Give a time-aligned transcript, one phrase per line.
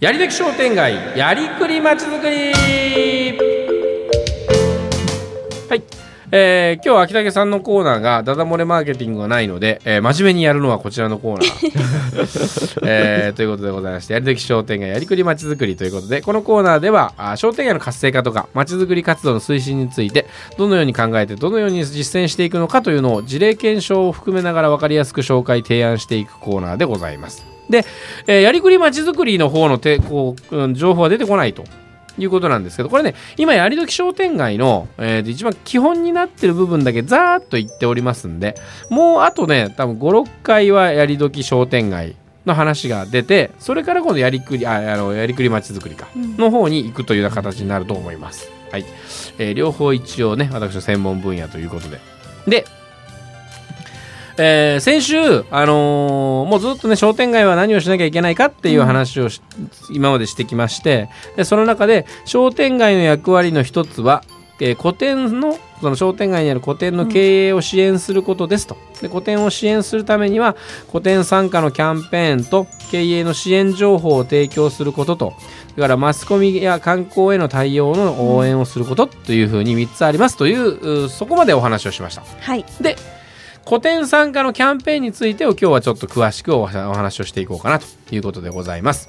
[0.00, 2.54] やりでき商店街やりくりまちづくり。
[5.68, 5.82] はい、
[6.32, 20.24] えー今日は秋武さんのコーナーがダダ漏れマーケティングがないので、えー真面目にやるのはこちらのコーナー、 えーということでございましてやりでき商店街やりくりまちづくりということでこのコーナーではあ商店街の活性化とかまちづくり活動の推進について
[20.56, 27.59] どのように考えてどのように実践していくのかというのを事例検証を含めながら分かりやすく紹介提案していくコーナーでございます。
[27.70, 27.84] で、
[28.26, 31.64] えーやりくりまちづくりの方のてこう、うん情報は出てこないと
[32.18, 38.56] いうことなんですけどこれね今やりどき商店街の、えー一番基本になってる部分だけざーっと言っておりますんで
[38.90, 42.16] もうあとね多分56回はやりどき商店街
[42.46, 48.50] の話が出てそれから今度やりくりああのやりくりまちづくりかの方に行くというような形になると思います。
[48.72, 48.84] はい
[49.38, 52.00] えー両方一応ね私の専門分野ということで。
[52.46, 52.64] で
[54.42, 59.42] えー先週、あのーもうずっとね商店街は何をしなきゃいけないかっていう話をし、
[59.92, 64.24] 今までしてきましてでその中で商店街の役割の一つは、
[64.58, 70.56] えー個展のその商店街にある個展の経営を支援することですと、で個展を支援するためには
[70.88, 75.34] 個展参加のキャンペーンと経営の支援情報を提供することと。
[75.70, 82.22] それからマスコミや観光への対応の応援をすることというふうに3つありますといううそこまでお話をしました。
[82.40, 82.64] はい。
[82.80, 82.96] で
[83.70, 89.08] 個展参加のキャンペーンについてを今日はちょっと詳しくお話をしていこうかなということでございます。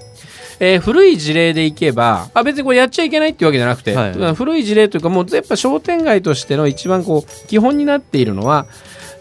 [0.60, 4.12] えー古い事例でいけばあ別にこれやっちゃいけないっていうわけじゃなくて、はい。
[4.12, 8.68] うん古い事例というかもうやっぱ商店街としての一番こう基本になっているのは、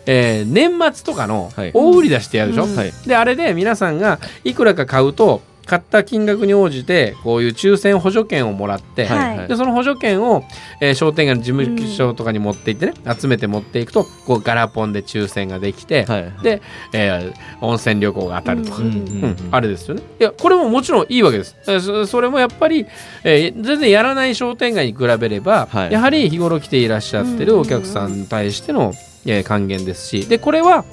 [0.04, 1.70] えー年末とかのはい。
[1.72, 2.76] 大売り出してやるでしょ、うん。
[2.76, 2.92] はい。
[3.06, 9.38] であれで皆さんがいくらか買うと買った金額に応じてこういう抽選補助券をもらって、はい。
[9.38, 9.48] はい。
[9.48, 10.42] でその補助券を、
[10.80, 16.32] えー商店街の事務所とかに持って行ってね、集めて持っていくとこうガラポンで抽選ができて、はい。
[16.42, 18.94] で、えー温泉旅行が当たるとか、ううんん。
[18.94, 19.36] うん。
[19.52, 20.02] あれですよね。
[20.18, 21.56] いやこれももちろんいいわけです。
[21.68, 22.86] えーそそれもやっぱり、
[23.24, 25.92] えー全然やらない商店街に比べれば、はい。
[25.92, 28.92] やはり日頃来ていらっしゃってるお客さんに対しての、
[29.26, 30.84] えー還元ですしでこれは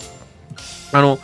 [0.91, 1.17] あの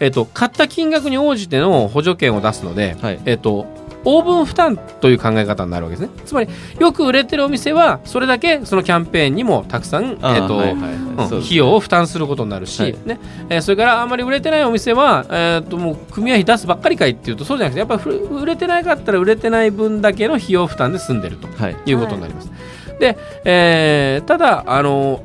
[0.00, 3.20] えっ、と買った金額に応じての補助券を出すので、はい。
[3.26, 3.66] えっ、と
[4.02, 6.22] オーブン負担という考え方になるわけですね。
[6.24, 10.18] つまりよく売れてるお店はそれだけそのキャンペーンにもたくさん、えっ
[10.48, 12.96] と費用を負担することになるし、はい。
[13.04, 13.20] ね。
[13.50, 21.76] えーそれからあんまり売れてないお店は、えー、ともう組合費出すばっかりかいっていうとそうじゃなくてやっぱりふ売れてないかったら売れてない分だけの費用負担で済んでるとはい。
[21.84, 22.50] いうことになります。
[22.98, 25.24] で、えーただあの、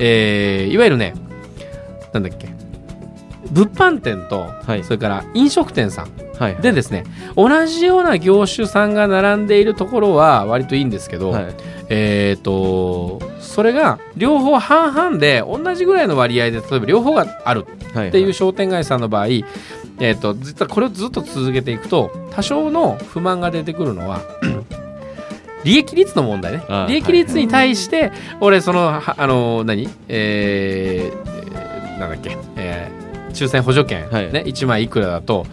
[0.00, 1.14] えーいわゆるね
[2.12, 2.48] なんだっけ
[3.52, 4.84] 物販店と、はい。
[4.84, 6.08] それから飲食店さん
[6.38, 7.04] はいでですね
[7.36, 11.54] 同じような業種さんが並んでいるところは割といいんですけど、はい。
[11.90, 24.20] えっ、とそれが両方半々で同じぐらいの割合で例えば両方があるはいっていう商店街さんの場合、えー、と実はこれをずっと続けていくと多少の不満が出てくるのは
[25.64, 26.64] 利益率の問題ね。
[26.88, 29.90] 利益率に対して俺そのはあの何？
[30.08, 34.32] えー、なんだっけ、えー抽選補助券、はい。
[34.32, 35.46] ね、1枚いくらだと。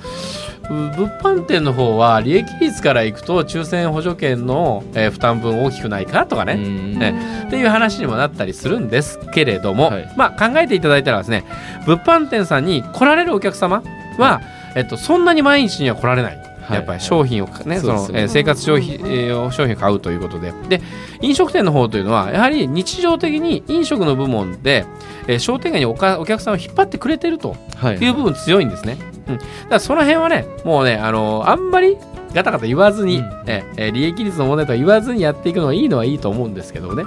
[0.69, 6.99] う物販店の方は利益率からいくと抽選補助券の、えー負担分大きくないかとかね、うん。
[6.99, 7.43] ね。
[7.47, 10.13] っていう話にもなったりするんですけれども、はい。
[10.17, 11.45] まあ考えていただいたらですね
[11.85, 13.81] 物販店さんに来られるお客様
[14.17, 14.41] は、
[14.75, 16.37] えっと、そんなに毎日には来られない。
[16.37, 16.75] はい。
[16.75, 18.21] やっぱり商品をね、そのそうですね。
[18.21, 20.51] えー生活消費、えー商品を買うということで。
[20.67, 20.81] で
[21.21, 24.85] 飲食店の方というのはやはり日常的に飲食の部門で、
[25.27, 27.95] えー商店街におかお客さんを引っ張ってくれてるとはい。
[27.97, 28.97] いう部分強いんですね。
[29.27, 31.97] うん、だからその辺はねもうねあのあんまり
[32.33, 33.25] ガタガタ言わずに、うん。
[33.47, 37.03] ええ利益率の問題とは言わずにやっていくのはいいのはいいと思うんですけどね。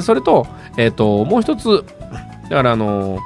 [0.00, 1.84] それと,、えー、ともう一つ
[2.50, 3.18] だからあの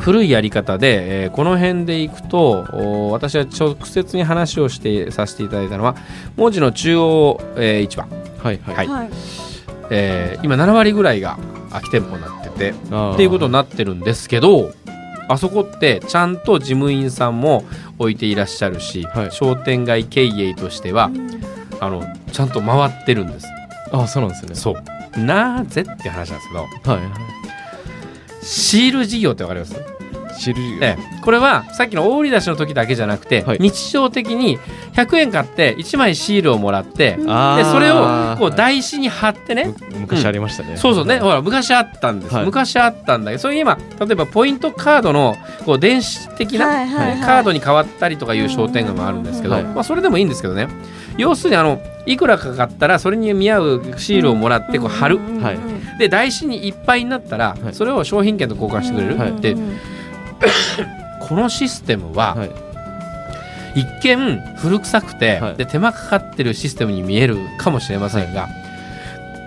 [0.00, 5.96] 古いやり方で、えーこの辺でいくとお私は直接に話をしてさせていただいたのは
[6.36, 8.04] 文字の中央、えー市場、
[8.42, 8.74] はいはい。
[8.76, 8.86] はい。
[8.88, 9.10] はい。
[9.90, 11.38] えー今7割ぐらいが
[11.70, 13.14] 空き店舗になっててあー。
[13.14, 14.72] っていうことになってるんですけど
[15.28, 17.64] あそこってちゃんと事務員さんも
[17.98, 19.32] 置いていらっしゃるし、はい。
[19.32, 21.10] 商店街経営としては
[21.80, 22.02] あの
[22.32, 23.46] ちゃんと回ってるんです。
[23.92, 24.54] あそうなんですね。
[24.54, 25.20] そう。
[25.20, 27.10] なぜって話なんですけどはいはい。
[28.44, 29.74] シール事業ってわかります？
[30.38, 31.20] 知るええ。
[31.22, 33.58] これはさっきの大売り出しの時だけじゃなくて、はい。
[33.60, 34.58] 日常的に
[34.94, 37.24] 100円買って1枚シールをもらって、で
[37.64, 40.76] それをこう台紙に貼ってね、む昔ありましたね。
[40.76, 42.44] そうそうね、ほら昔あったんです、はい。
[42.44, 47.20] 昔あったんだけどそれ今例えばポイントカードのこう電子的な、はいはいはい。
[47.20, 49.64] カードに変わったりとかいう商店街もあるんですけど、はい。
[49.64, 50.68] まあ、それでもいいんですけどね。
[51.16, 55.58] 要するにあのいくらかかったらそれに見合うシールをもらってこう貼る、はい。
[55.98, 57.74] で台紙にいっぱいになったら、はい。
[57.74, 59.40] それを商品券と交換してくれる、はい。
[59.40, 59.56] で
[61.20, 62.50] このシステムは、はい。
[63.76, 65.56] 一見古臭くて、はい。
[65.56, 68.48] で手間かかってるシステムに見えるかもしれませんが、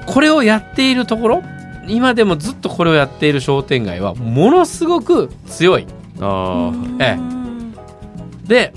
[0.05, 1.43] これをやっているところ
[1.87, 5.87] 今でもずっとこれをやっている商店街はものすごく強い。
[6.19, 7.17] あえ
[8.45, 8.73] で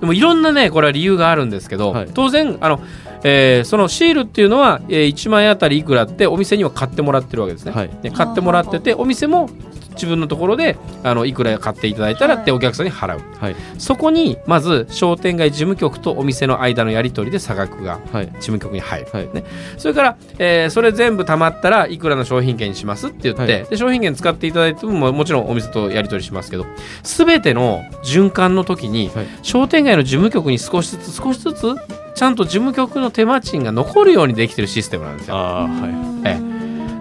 [0.00, 2.08] でもいろんなねこれは理由があるんですけど、はい。
[2.12, 2.80] 当然あの、
[3.24, 7.72] えーそのシールっていうのは、えー1万円あたりいくらってお店には買ってもらってるわけですね。
[7.72, 7.90] はい。
[8.02, 9.48] で買ってもらっててお店も
[9.94, 13.56] 自分のところであのいくら買っていただいたらってお客さんに払う、あはい。
[13.78, 18.26] そこにまず商店街事務局とお店の間のやり取りで差額がはい。
[18.26, 19.28] 事務局に入る、はい。
[19.32, 19.44] ね、
[19.78, 23.64] それから、えーそれ全部貯まったらいくらの商品券にしますって言って、はい。
[23.64, 26.66] で商品券使っていただいてもももちろんお店とやり取りしますけど
[27.02, 29.26] 全ての循環の時に、はい。
[29.42, 31.74] 商店街の事務局に少しずつ少しずつ
[32.14, 35.36] ちゃんと事務局の手間賃が残るようにできてるシステムなんですよ。
[35.36, 35.92] ああはい。
[36.24, 36.51] え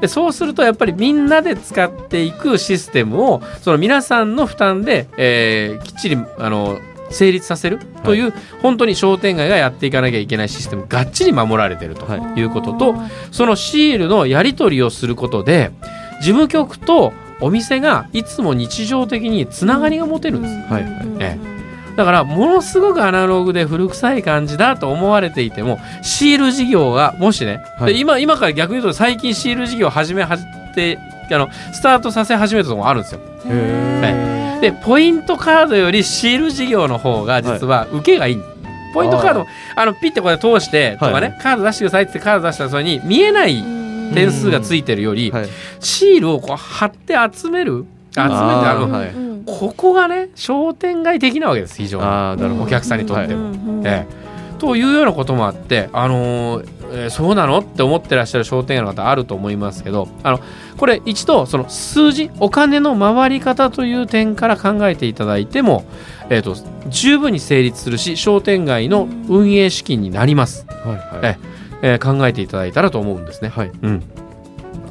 [0.01, 6.80] でそうするとやっぱりみんなで使っていくシステムをその皆さんの負担で、えーきっちりあの
[7.12, 12.39] 成立させるという、本当に商店街がやっていかなきゃいけないシステムがっちり守られてるとはい。
[12.39, 12.95] いうことと、
[13.31, 15.71] そのシールのやり取りをすることで
[16.21, 20.54] 事務局とお店がいつも日常的につながりが持てるんです。
[20.74, 20.94] はいはい。
[21.19, 21.38] え
[21.95, 27.93] だからものすごくアナログで古臭い感じだと思われていてもシール事業がもしね、はい。
[27.93, 30.97] で今今から逆に言うと最近シール事業を始めはじって
[31.31, 33.21] あのスタートさせ始めたところもあるんですよ。
[33.45, 38.37] へでポイントカードよりシール事業の方が実は受けがいい、
[38.94, 43.63] ポイントカードあのピッてこれ通してとかね、はいカード出してくださいってカード出したらそれに見えない
[44.13, 45.47] 点数がついてるより、はい。
[45.79, 52.05] シールをこう貼って集める集めてあのはいここがね商店街的なわけです非常に。
[52.05, 52.63] ああなるほど。
[52.65, 53.49] お客さんにとっても。
[53.49, 54.21] もええ。
[54.59, 60.39] というようなこともあって、あのーえーそうなのって思ってらっしゃる商店街の方あると思いますけどあの
[60.77, 65.85] これ一度その数字お金の回り方という点から考えていただいても、
[66.29, 66.55] えー、と
[66.89, 70.99] 十分に成立するし商店街の運営資金になります、はいはい。
[71.23, 71.37] え
[71.81, 71.95] え。
[71.95, 73.49] ー考えていただいたらと思うんですね。
[73.49, 73.71] はい。
[73.81, 74.03] うん。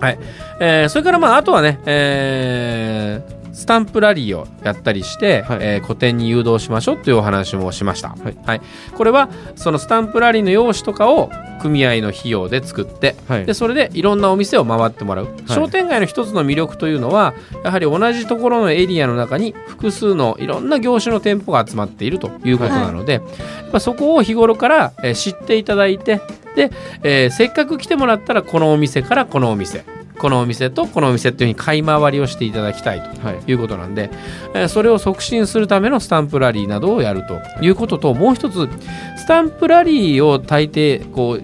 [0.00, 0.18] はい。
[0.58, 5.58] えーそれからまああとはね、えースタンプラリーをやったりして、はい。
[5.60, 8.14] えー個展に誘導しましょうというお話もしました、
[8.46, 8.60] はい。
[8.96, 11.30] これはそのスタンプラリーの用紙とかを
[11.60, 13.46] 組合の費用で作ってはい。
[13.46, 17.34] でそれでいろんなお店を回ってもらう、商店街の一つの魅力というのは
[17.64, 23.22] やはり同じところのエリアの中に複数のいろんな業種の店舗が集まっているということなので、やっ
[23.70, 26.20] ぱそこを日頃から、えー知っていただいて
[26.56, 26.70] で、
[27.02, 29.84] えーせっかく来てもらったらこのお店からこのお店
[30.20, 33.38] このお店とこのお店っていうふうに買い回りをしていただきたいとはい。
[33.46, 34.10] いうことなんで、
[34.54, 38.68] えーそれを促進するためのスタンプラリーなどをやるということともう一つ
[39.16, 41.42] スタンプラリーを大抵こう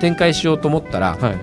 [0.00, 1.36] 展開しようと思ったら、はい。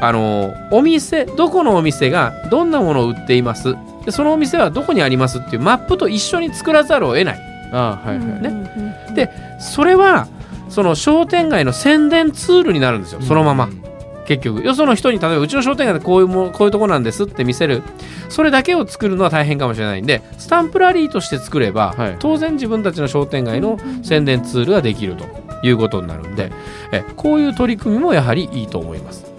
[0.00, 3.76] あのお店どこのお店がどんなものを売っています？
[4.04, 7.40] でそのお店はどこにありますっていうマップと一緒に作らざるを得ない。
[7.72, 8.42] ああはいはい。
[8.42, 9.14] ね。
[9.14, 9.30] で
[9.60, 10.26] それは
[10.68, 13.20] その商店街の宣伝ツールになるんですよ。
[13.20, 13.68] そのまま、
[14.26, 14.62] 結局。
[14.64, 17.82] よその人に例えばうちの商店街でこういうもこういうとこなんですって見せる。
[18.28, 22.16] それだけを作るのは大変かもしれないんでスタンプラリーとして作れば、はい。
[22.18, 25.26] 当然自分たちの商店街の宣伝ツールができると
[25.62, 26.50] いうことになるんで
[26.92, 29.31] えこういう取り組みもやはりいいと思います。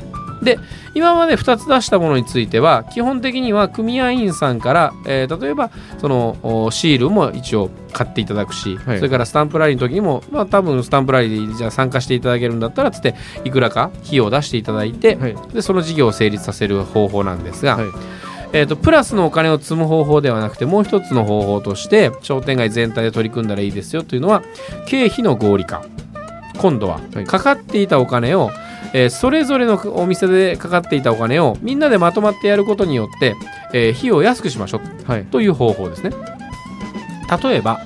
[0.44, 0.60] で
[0.94, 8.98] 今まで2つ出したものについては基本的には組合員さんから、えー例えばそのおシールも一応買っていただくし、はい。
[8.98, 15.36] それからスタンプラリーの時にも、まあ、多分スタンプラリーでじゃあ参加していただけるんだったらつっていくらか費用を出していただいて、はい。
[15.54, 17.86] でその事業を成立させる方法なんですが、はい。
[18.54, 24.44] えー、とプラスのお金を積む方法ではなくてもう一つの方法として商店街全体で取り組んだらいいですよというのは
[24.88, 25.84] 経費の合理化。
[26.60, 27.26] 今度ははい。
[27.26, 28.52] かかっていたお金を、
[28.94, 33.36] えーそれぞれのお店でかかっていたお金をみんなでまとまってやることによって、
[33.74, 35.12] えー費用を安くしましょう。
[35.12, 35.26] はい。
[35.26, 36.12] という方法ですね。
[37.44, 37.80] 例えば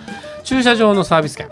[0.44, 1.48] 駐車場のサービス券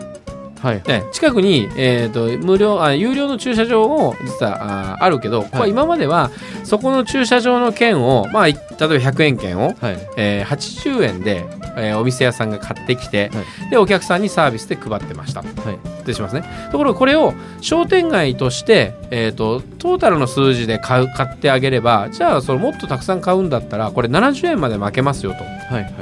[0.66, 0.82] はい。
[0.84, 6.32] ね、近くに、えー、と無料あ有料の駐車場も実はああるけど、これ今までは
[6.64, 10.08] そこの駐車場の券を、まあ、い例えば100円券を、はい。
[10.16, 11.44] えー80円で、
[11.76, 15.42] えーお店屋さんが買ってきて、はでお客さんにサービスで配ってました。
[15.42, 16.14] はい。
[16.14, 16.44] しますね。
[16.70, 25.92] ところがこれを商店街として、えー、とトータルの数字で買う買ってあげればじゃあそのもっとたくさん買うんだったらこれ70円まで負けますよと、はいはい。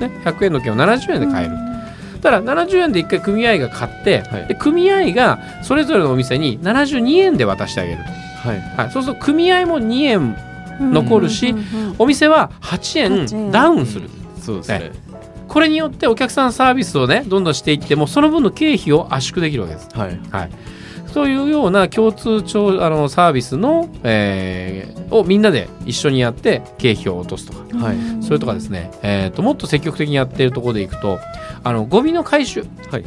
[0.00, 1.54] ね、100円の券を70円で買える、
[2.22, 4.46] ただ70円で1回組合が買って、はい。
[4.46, 8.60] で組合がそれぞれのお店に72円で渡してあげる、はい。
[8.76, 10.36] はい、そうすると組合も2円
[10.80, 11.54] 残るし
[11.98, 13.50] お店は8 8円円。
[13.50, 14.08] ダウンする。
[14.40, 14.92] そうですね。
[15.48, 19.88] これによってお客さんサービスをねどんどんしていってもその分の経費を圧縮できるわけです。
[19.92, 20.20] はい。
[20.30, 20.50] はい、
[21.08, 27.76] そういうような共通帳あのサービスの、えーをみんなで一緒にやって経費を落とすとか。
[27.76, 27.96] はい。
[28.22, 31.18] それとかですね、えー、ともっと積極的にやっているところでいくと
[31.64, 32.64] あのゴミの回収。
[32.90, 33.04] はい。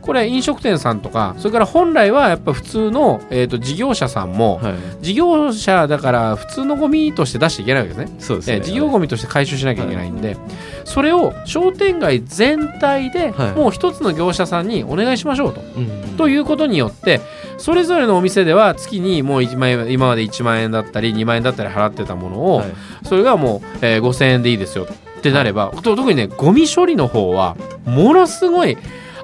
[0.00, 4.74] これ飲食店さんとかそれから本来はやっぱ普通の、えー、と事業者さんも、はい。
[5.00, 8.16] 事業者だから普通のゴミとして出していけないわけですね。
[8.20, 8.56] そうですね。
[8.56, 10.36] えー事業ゴミとして回収しなきゃいけないんで、
[10.84, 13.52] それを商店街全体ではい。
[13.52, 15.60] もう一つの業者さんにお願いしましょうと。
[15.76, 17.20] うんということによって
[17.56, 22.72] それぞれのお店では月にもう1万円今まで1万円だったり2万円だったり払ってたものを、はい。
[23.04, 24.86] それがもう、えー5000円でいいですよ
[25.20, 28.76] ってなれば、と特にねゴミ処理の方はものすごい、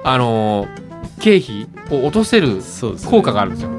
[0.03, 0.87] あのー
[1.19, 2.59] 経費を落とせる
[3.09, 3.71] 効果があるんですよ。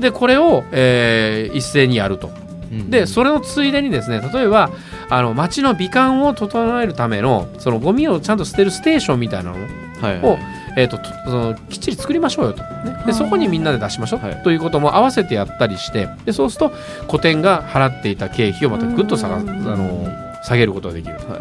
[0.00, 2.28] でこれを、えー一斉にやると。
[2.28, 4.70] うんでそれのついでにですね例えば
[5.10, 9.58] あの街の美観を整えるためのそのゴミをちゃんと捨てるステーションみたいなの
[10.00, 10.38] はいを
[10.74, 14.42] えー、ととそのきっちり作りましょうよと、ね、でそこにみんなで出しましょう、はい。
[14.42, 16.74] ということも合わせてやったりしてでそうすると
[17.08, 21.40] 古典が払っていた経費をまたぐっと下があの下げることができるとはい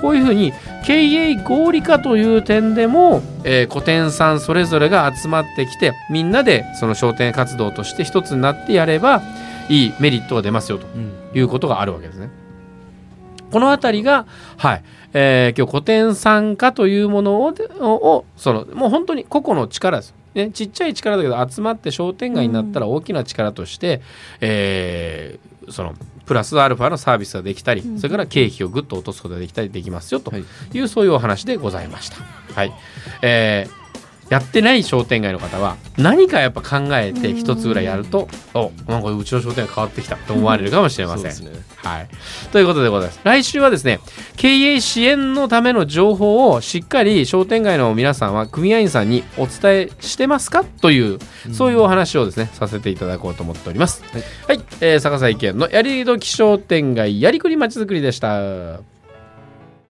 [0.00, 0.52] こういうふうに
[0.84, 9.22] 経営合理化という点でも、えー古典さんそれぞれが集まってきてみんなでその商店活動として一つになってやれば
[9.68, 12.30] いいメリットが出ますよとうんいうことがあるわけですね。
[13.50, 20.14] このあたりが、はいえー今日古典参加というものをををそのもう本当に個々の力です。
[20.34, 24.00] ね、ちっちゃい力だけど集まって商店街になったら大きな力として、
[24.40, 25.94] えーその
[26.26, 27.98] プラスアルファのサービスができたり、うん。
[27.98, 30.44] それから経費をぐっと落とすことができたりできますよとはい。
[30.72, 32.16] いう、そういうお話でございました。
[32.54, 32.72] はい。
[33.22, 33.81] えー
[34.32, 41.32] やってない商店街の方は何かやっぱ考えて一つぐらいやると、おなんかうちの商店街変わってきたと思われるかもしれません。
[41.32, 42.08] そうですねはい。
[42.50, 43.20] ということでございます。
[43.24, 44.00] 来週はですね、
[44.36, 51.18] 経営支援のための情報をしっかり商店街の皆さんは組合員さんにお伝えしてますかという、
[51.52, 54.02] そういうお話をですね、させていただこうと思っております。
[54.12, 54.64] はいはい。
[54.80, 58.91] えー、逆さ意見のやりどき商店街やりくりまちづくりでした。